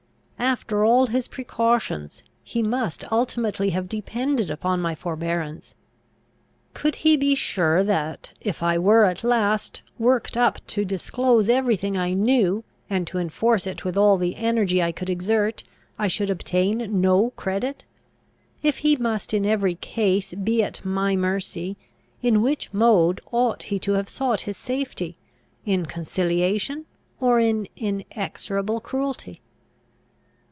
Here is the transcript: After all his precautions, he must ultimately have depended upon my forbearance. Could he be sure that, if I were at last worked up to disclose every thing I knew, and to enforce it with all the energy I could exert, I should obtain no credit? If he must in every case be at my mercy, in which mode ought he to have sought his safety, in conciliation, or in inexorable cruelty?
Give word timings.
After 0.39 0.83
all 0.83 1.07
his 1.07 1.27
precautions, 1.29 2.23
he 2.43 2.61
must 2.63 3.09
ultimately 3.11 3.69
have 3.69 3.87
depended 3.87 4.49
upon 4.49 4.81
my 4.81 4.95
forbearance. 4.95 5.75
Could 6.73 6.95
he 6.97 7.15
be 7.15 7.35
sure 7.35 7.83
that, 7.85 8.31
if 8.41 8.61
I 8.61 8.77
were 8.77 9.05
at 9.05 9.23
last 9.23 9.81
worked 9.99 10.35
up 10.35 10.57
to 10.67 10.83
disclose 10.83 11.47
every 11.47 11.77
thing 11.77 11.95
I 11.95 12.13
knew, 12.13 12.63
and 12.89 13.05
to 13.07 13.19
enforce 13.19 13.65
it 13.67 13.85
with 13.85 13.97
all 13.97 14.17
the 14.17 14.35
energy 14.35 14.81
I 14.81 14.91
could 14.91 15.09
exert, 15.11 15.63
I 15.97 16.07
should 16.07 16.29
obtain 16.31 16.99
no 16.99 17.29
credit? 17.35 17.85
If 18.61 18.79
he 18.79 18.95
must 18.97 19.33
in 19.35 19.45
every 19.45 19.75
case 19.75 20.33
be 20.33 20.63
at 20.63 20.83
my 20.83 21.15
mercy, 21.15 21.77
in 22.21 22.41
which 22.41 22.73
mode 22.73 23.21
ought 23.31 23.63
he 23.63 23.77
to 23.79 23.93
have 23.93 24.09
sought 24.09 24.41
his 24.41 24.57
safety, 24.57 25.17
in 25.65 25.85
conciliation, 25.85 26.85
or 27.21 27.39
in 27.39 27.67
inexorable 27.77 28.81
cruelty? 28.81 29.39